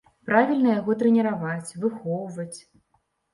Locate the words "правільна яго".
0.27-0.95